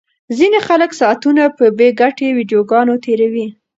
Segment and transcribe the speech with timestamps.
[0.37, 3.47] ځینې خلک ساعتونه په بې ګټې ویډیوګانو تیروي.